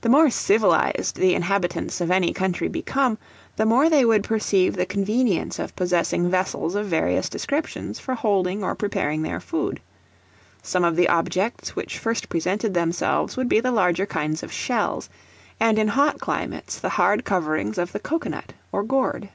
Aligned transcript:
The 0.00 0.08
more 0.08 0.30
civilized 0.30 1.16
the 1.16 1.34
inhabitants 1.34 2.00
of 2.00 2.10
any 2.10 2.32
country 2.32 2.68
became, 2.68 3.18
the 3.56 3.66
more 3.66 3.90
they 3.90 4.02
would 4.02 4.24
perceive 4.24 4.76
the 4.76 4.86
convenience 4.86 5.58
of 5.58 5.76
possessing 5.76 6.30
vessels 6.30 6.74
of 6.74 6.86
various 6.86 7.28
descriptions 7.28 7.98
for 7.98 8.14
holding 8.14 8.64
or 8.64 8.74
preparing 8.74 9.20
their 9.20 9.40
food; 9.40 9.78
some 10.62 10.84
of 10.84 10.96
the 10.96 11.10
objects 11.10 11.76
which 11.76 11.98
first 11.98 12.30
presented 12.30 12.72
themselves 12.72 13.36
would 13.36 13.50
be 13.50 13.60
the 13.60 13.72
larger 13.72 14.06
kinds 14.06 14.42
of 14.42 14.50
shells; 14.50 15.10
and, 15.60 15.78
in 15.78 15.88
hot 15.88 16.18
climates, 16.18 16.78
the 16.78 16.88
hard 16.88 17.26
coverings 17.26 17.76
of 17.76 17.92
the 17.92 18.00
cocoa 18.00 18.30
nut 18.30 18.54
or 18.72 18.82
gourd. 18.82 19.28